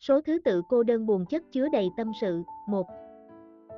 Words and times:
Số 0.00 0.20
thứ 0.20 0.38
tự 0.44 0.62
cô 0.68 0.82
đơn 0.82 1.06
buồn 1.06 1.24
chất 1.26 1.42
chứa 1.52 1.68
đầy 1.68 1.90
tâm 1.96 2.12
sự. 2.20 2.42
1. 2.66 2.86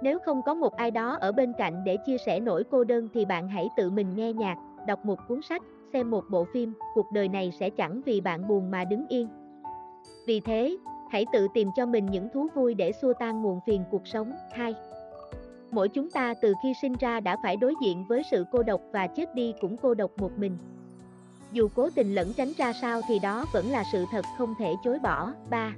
Nếu 0.02 0.18
không 0.18 0.42
có 0.42 0.54
một 0.54 0.76
ai 0.76 0.90
đó 0.90 1.16
ở 1.20 1.32
bên 1.32 1.52
cạnh 1.58 1.84
để 1.84 1.96
chia 2.06 2.16
sẻ 2.26 2.40
nỗi 2.40 2.64
cô 2.70 2.84
đơn 2.84 3.08
thì 3.14 3.24
bạn 3.24 3.48
hãy 3.48 3.68
tự 3.76 3.90
mình 3.90 4.14
nghe 4.14 4.32
nhạc, 4.32 4.56
đọc 4.86 5.04
một 5.04 5.18
cuốn 5.28 5.42
sách, 5.42 5.62
xem 5.92 6.10
một 6.10 6.24
bộ 6.30 6.46
phim, 6.52 6.72
cuộc 6.94 7.12
đời 7.12 7.28
này 7.28 7.52
sẽ 7.60 7.70
chẳng 7.70 8.00
vì 8.06 8.20
bạn 8.20 8.48
buồn 8.48 8.70
mà 8.70 8.84
đứng 8.84 9.06
yên. 9.08 9.28
Vì 10.26 10.40
thế, 10.40 10.76
hãy 11.10 11.26
tự 11.32 11.48
tìm 11.54 11.68
cho 11.76 11.86
mình 11.86 12.06
những 12.06 12.28
thú 12.34 12.46
vui 12.54 12.74
để 12.74 12.92
xua 12.92 13.12
tan 13.12 13.42
nguồn 13.42 13.60
phiền 13.66 13.84
cuộc 13.90 14.06
sống. 14.06 14.32
2. 14.52 14.74
Mỗi 15.70 15.88
chúng 15.88 16.10
ta 16.10 16.34
từ 16.42 16.54
khi 16.62 16.72
sinh 16.82 16.92
ra 17.00 17.20
đã 17.20 17.36
phải 17.42 17.56
đối 17.56 17.74
diện 17.82 18.04
với 18.08 18.22
sự 18.30 18.44
cô 18.52 18.62
độc 18.62 18.80
và 18.92 19.06
chết 19.06 19.34
đi 19.34 19.54
cũng 19.60 19.76
cô 19.76 19.94
độc 19.94 20.10
một 20.18 20.30
mình. 20.36 20.56
Dù 21.52 21.68
cố 21.74 21.90
tình 21.94 22.14
lẫn 22.14 22.32
tránh 22.36 22.52
ra 22.56 22.72
sao 22.72 23.00
thì 23.08 23.18
đó 23.18 23.44
vẫn 23.52 23.66
là 23.66 23.84
sự 23.92 24.04
thật 24.10 24.24
không 24.38 24.54
thể 24.58 24.74
chối 24.84 24.98
bỏ. 24.98 25.32
3. 25.50 25.72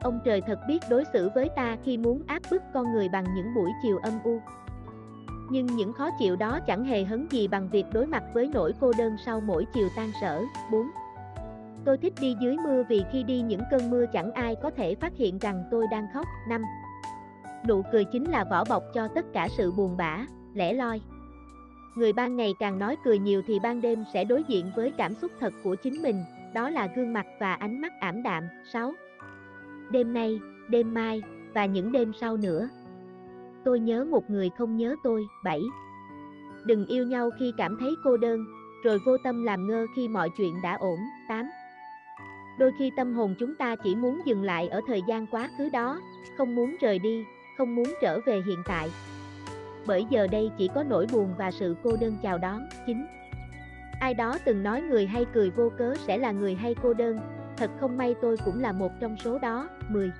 Ông 0.00 0.20
trời 0.24 0.40
thật 0.40 0.58
biết 0.68 0.78
đối 0.90 1.04
xử 1.12 1.30
với 1.34 1.48
ta 1.56 1.76
khi 1.84 1.96
muốn 1.96 2.22
áp 2.26 2.42
bức 2.50 2.62
con 2.74 2.92
người 2.92 3.08
bằng 3.08 3.24
những 3.34 3.54
buổi 3.54 3.70
chiều 3.82 3.98
âm 3.98 4.12
u. 4.24 4.40
Nhưng 5.50 5.66
những 5.66 5.92
khó 5.92 6.10
chịu 6.18 6.36
đó 6.36 6.60
chẳng 6.66 6.84
hề 6.84 7.04
hấn 7.04 7.26
gì 7.30 7.48
bằng 7.48 7.68
việc 7.68 7.84
đối 7.92 8.06
mặt 8.06 8.22
với 8.34 8.50
nỗi 8.54 8.72
cô 8.80 8.92
đơn 8.98 9.16
sau 9.24 9.40
mỗi 9.40 9.66
chiều 9.74 9.88
tan 9.96 10.10
sở. 10.20 10.44
4. 10.72 10.86
Tôi 11.84 11.98
thích 11.98 12.12
đi 12.20 12.36
dưới 12.40 12.56
mưa 12.64 12.82
vì 12.88 13.04
khi 13.12 13.22
đi 13.22 13.40
những 13.40 13.60
cơn 13.70 13.90
mưa 13.90 14.06
chẳng 14.12 14.32
ai 14.32 14.56
có 14.62 14.70
thể 14.70 14.94
phát 14.94 15.12
hiện 15.16 15.38
rằng 15.38 15.64
tôi 15.70 15.86
đang 15.90 16.06
khóc. 16.14 16.26
5. 16.48 16.64
Nụ 17.68 17.82
cười 17.92 18.04
chính 18.04 18.24
là 18.24 18.44
vỏ 18.44 18.64
bọc 18.64 18.82
cho 18.94 19.08
tất 19.14 19.24
cả 19.32 19.48
sự 19.56 19.72
buồn 19.72 19.96
bã, 19.96 20.26
lẻ 20.54 20.72
loi. 20.72 21.00
Người 21.96 22.12
ban 22.12 22.36
ngày 22.36 22.54
càng 22.58 22.78
nói 22.78 22.96
cười 23.04 23.18
nhiều 23.18 23.42
thì 23.46 23.58
ban 23.58 23.80
đêm 23.80 24.04
sẽ 24.12 24.24
đối 24.24 24.42
diện 24.48 24.70
với 24.76 24.92
cảm 24.96 25.14
xúc 25.14 25.32
thật 25.40 25.52
của 25.64 25.74
chính 25.74 26.02
mình, 26.02 26.24
đó 26.54 26.70
là 26.70 26.88
gương 26.96 27.12
mặt 27.12 27.26
và 27.40 27.54
ánh 27.54 27.80
mắt 27.80 27.92
ảm 28.00 28.22
đạm. 28.22 28.44
6. 28.72 28.92
Đêm 29.90 30.14
nay, 30.14 30.40
đêm 30.68 30.94
mai, 30.94 31.22
và 31.54 31.66
những 31.66 31.92
đêm 31.92 32.12
sau 32.20 32.36
nữa. 32.36 32.68
Tôi 33.64 33.80
nhớ 33.80 34.04
một 34.04 34.30
người 34.30 34.50
không 34.58 34.76
nhớ 34.76 34.96
tôi. 35.04 35.26
7. 35.44 35.62
Đừng 36.64 36.86
yêu 36.86 37.06
nhau 37.06 37.30
khi 37.38 37.52
cảm 37.56 37.76
thấy 37.80 37.90
cô 38.04 38.16
đơn, 38.16 38.44
rồi 38.84 38.98
vô 39.06 39.16
tâm 39.24 39.44
làm 39.44 39.66
ngơ 39.66 39.86
khi 39.96 40.08
mọi 40.08 40.30
chuyện 40.36 40.62
đã 40.62 40.76
ổn. 40.76 40.98
8. 41.28 41.46
Đôi 42.58 42.72
khi 42.78 42.90
tâm 42.96 43.14
hồn 43.14 43.34
chúng 43.38 43.54
ta 43.54 43.76
chỉ 43.76 43.94
muốn 43.94 44.20
dừng 44.24 44.42
lại 44.42 44.68
ở 44.68 44.80
thời 44.86 45.02
gian 45.08 45.26
quá 45.26 45.50
khứ 45.58 45.68
đó, 45.72 46.00
không 46.38 46.54
muốn 46.54 46.76
rời 46.80 46.98
đi, 46.98 47.24
không 47.58 47.74
muốn 47.74 47.86
trở 48.02 48.20
về 48.26 48.42
hiện 48.46 48.62
tại. 48.66 48.90
Bởi 49.86 50.06
giờ 50.10 50.26
đây 50.26 50.50
chỉ 50.58 50.68
có 50.74 50.82
nỗi 50.82 51.06
buồn 51.12 51.34
và 51.38 51.50
sự 51.50 51.76
cô 51.82 51.90
đơn 52.00 52.16
chào 52.22 52.38
đón. 52.38 52.60
9. 52.86 53.06
Ai 54.00 54.14
đó 54.14 54.38
từng 54.44 54.62
nói 54.62 54.82
người 54.82 55.06
hay 55.06 55.26
cười 55.34 55.50
vô 55.50 55.70
cớ 55.78 55.94
sẽ 56.06 56.18
là 56.18 56.32
người 56.32 56.54
hay 56.54 56.74
cô 56.82 56.94
đơn, 56.94 57.18
thật 57.56 57.70
không 57.80 57.96
may 57.96 58.14
tôi 58.22 58.36
cũng 58.44 58.60
là 58.60 58.72
một 58.72 58.92
trong 59.00 59.16
số 59.16 59.38
đó. 59.38 59.68
10. 59.88 60.12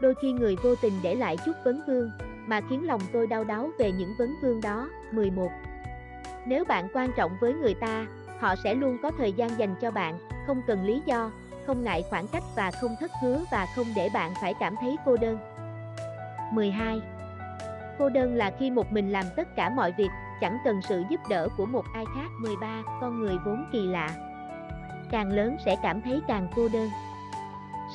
Đôi 0.00 0.14
khi 0.22 0.32
người 0.32 0.56
vô 0.62 0.74
tình 0.82 0.92
để 1.02 1.14
lại 1.14 1.36
chút 1.44 1.52
vấn 1.64 1.80
vương, 1.86 2.10
mà 2.46 2.60
khiến 2.70 2.86
lòng 2.86 3.00
tôi 3.12 3.26
đau 3.26 3.44
đáu 3.44 3.70
về 3.78 3.92
những 3.92 4.14
vấn 4.18 4.34
vương 4.42 4.60
đó. 4.60 4.88
11. 5.12 5.50
Nếu 6.46 6.64
bạn 6.64 6.88
quan 6.94 7.10
trọng 7.16 7.32
với 7.40 7.54
người 7.54 7.74
ta, 7.74 8.06
họ 8.38 8.54
sẽ 8.64 8.74
luôn 8.74 8.96
có 9.02 9.10
thời 9.18 9.32
gian 9.32 9.58
dành 9.58 9.74
cho 9.80 9.90
bạn, 9.90 10.18
không 10.46 10.62
cần 10.66 10.84
lý 10.84 11.02
do, 11.06 11.30
không 11.66 11.84
ngại 11.84 12.04
khoảng 12.10 12.26
cách 12.28 12.42
và 12.56 12.70
không 12.70 12.96
thất 13.00 13.10
hứa 13.22 13.44
và 13.50 13.66
không 13.76 13.86
để 13.96 14.08
bạn 14.14 14.32
phải 14.40 14.54
cảm 14.60 14.74
thấy 14.80 14.96
cô 15.04 15.16
đơn. 15.16 15.38
12. 16.52 17.00
Cô 17.98 18.08
đơn 18.08 18.34
là 18.34 18.50
khi 18.58 18.70
một 18.70 18.92
mình 18.92 19.12
làm 19.12 19.24
tất 19.36 19.56
cả 19.56 19.70
mọi 19.70 19.92
việc, 19.98 20.10
chẳng 20.40 20.58
cần 20.64 20.80
sự 20.82 21.02
giúp 21.10 21.20
đỡ 21.28 21.48
của 21.56 21.66
một 21.66 21.84
ai 21.94 22.04
khác. 22.14 22.28
13. 22.40 22.82
Con 23.00 23.20
người 23.20 23.36
vốn 23.44 23.64
kỳ 23.72 23.86
lạ. 23.86 24.29
Càng 25.10 25.32
lớn 25.32 25.56
sẽ 25.64 25.76
cảm 25.82 26.02
thấy 26.02 26.22
càng 26.28 26.48
cô 26.56 26.68
đơn. 26.72 26.88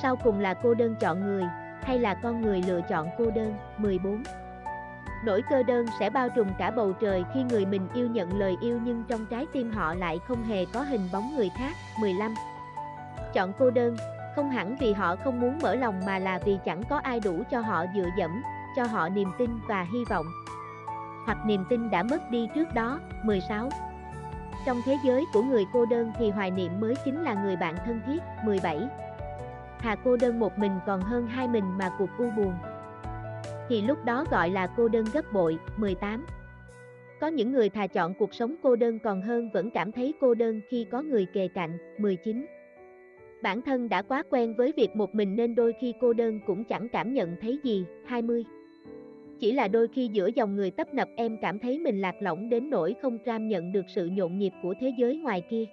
Sau 0.02 0.16
cùng 0.16 0.40
là 0.40 0.54
cô 0.54 0.74
đơn 0.74 0.94
chọn 1.00 1.20
người, 1.20 1.44
hay 1.82 1.98
là 1.98 2.14
con 2.14 2.40
người 2.40 2.62
lựa 2.62 2.80
chọn 2.88 3.08
cô 3.18 3.30
đơn. 3.30 3.54
14. 3.78 4.22
Nỗi 5.24 5.42
cơ 5.50 5.62
đơn 5.62 5.86
sẽ 6.00 6.10
bao 6.10 6.28
trùm 6.28 6.48
cả 6.58 6.70
bầu 6.70 6.92
trời 6.92 7.24
khi 7.34 7.42
người 7.42 7.66
mình 7.66 7.88
yêu 7.94 8.08
nhận 8.08 8.38
lời 8.38 8.56
yêu 8.60 8.80
nhưng 8.84 9.04
trong 9.08 9.26
trái 9.26 9.46
tim 9.52 9.70
họ 9.70 9.94
lại 9.94 10.18
không 10.28 10.44
hề 10.44 10.64
có 10.72 10.82
hình 10.82 11.08
bóng 11.12 11.36
người 11.36 11.50
khác. 11.58 11.72
15. 12.00 12.34
Chọn 13.32 13.52
cô 13.58 13.70
đơn, 13.70 13.96
không 14.36 14.50
hẳn 14.50 14.76
vì 14.80 14.92
họ 14.92 15.16
không 15.16 15.40
muốn 15.40 15.58
mở 15.62 15.74
lòng 15.74 16.00
mà 16.06 16.18
là 16.18 16.38
vì 16.44 16.58
chẳng 16.64 16.82
có 16.90 17.00
ai 17.02 17.20
đủ 17.20 17.42
cho 17.50 17.60
họ 17.60 17.84
dựa 17.94 18.08
dẫm, 18.18 18.42
cho 18.76 18.84
họ 18.84 19.08
niềm 19.08 19.28
tin 19.38 19.50
và 19.68 19.82
hy 19.82 20.04
vọng. 20.10 20.26
Hoặc 21.26 21.38
niềm 21.46 21.64
tin 21.68 21.90
đã 21.90 22.02
mất 22.02 22.30
đi 22.30 22.48
trước 22.54 22.74
đó. 22.74 23.00
16. 23.22 23.68
Trong 24.66 24.82
thế 24.84 24.96
giới 25.04 25.24
của 25.32 25.42
người 25.42 25.66
cô 25.72 25.86
đơn 25.86 26.12
thì 26.18 26.30
hoài 26.30 26.50
niệm 26.50 26.80
mới 26.80 26.94
chính 27.04 27.22
là 27.22 27.34
người 27.44 27.56
bạn 27.56 27.74
thân 27.86 28.00
thiết. 28.06 28.18
17. 28.44 28.78
Thà 29.78 29.96
cô 30.04 30.16
đơn 30.16 30.38
một 30.38 30.58
mình 30.58 30.72
còn 30.86 31.00
hơn 31.00 31.26
hai 31.26 31.48
mình 31.48 31.64
mà 31.78 31.90
cuộc 31.98 32.10
u 32.18 32.30
buồn. 32.36 32.52
Thì 33.68 33.82
lúc 33.82 34.04
đó 34.04 34.24
gọi 34.30 34.50
là 34.50 34.66
cô 34.76 34.88
đơn 34.88 35.04
gấp 35.12 35.32
bội. 35.32 35.58
18. 35.76 36.26
Có 37.20 37.26
những 37.26 37.52
người 37.52 37.68
thà 37.68 37.86
chọn 37.86 38.14
cuộc 38.14 38.34
sống 38.34 38.54
cô 38.62 38.76
đơn 38.76 38.98
còn 38.98 39.22
hơn 39.22 39.50
vẫn 39.50 39.70
cảm 39.70 39.92
thấy 39.92 40.14
cô 40.20 40.34
đơn 40.34 40.60
khi 40.68 40.86
có 40.90 41.02
người 41.02 41.26
kề 41.32 41.48
cạnh. 41.48 41.78
19. 41.98 42.46
Bản 43.42 43.62
thân 43.62 43.88
đã 43.88 44.02
quá 44.02 44.22
quen 44.30 44.54
với 44.54 44.72
việc 44.76 44.96
một 44.96 45.14
mình 45.14 45.36
nên 45.36 45.54
đôi 45.54 45.74
khi 45.80 45.94
cô 46.00 46.12
đơn 46.12 46.40
cũng 46.46 46.64
chẳng 46.64 46.88
cảm 46.88 47.14
nhận 47.14 47.36
thấy 47.40 47.60
gì. 47.62 47.84
20. 48.06 48.44
Chỉ 49.46 49.52
là 49.52 49.68
đôi 49.68 49.88
khi 49.88 50.08
giữa 50.12 50.30
dòng 50.34 50.56
người 50.56 50.70
tấp 50.70 50.94
nập 50.94 51.08
em 51.16 51.36
cảm 51.42 51.58
thấy 51.58 51.78
mình 51.78 52.00
lạc 52.00 52.14
lõng 52.20 52.48
đến 52.48 52.70
nỗi 52.70 52.94
không 53.02 53.18
cảm 53.24 53.48
nhận 53.48 53.72
được 53.72 53.84
sự 53.88 54.06
nhộn 54.06 54.38
nhịp 54.38 54.52
của 54.62 54.74
thế 54.80 54.92
giới 54.98 55.16
ngoài 55.16 55.42
kia. 55.50 55.64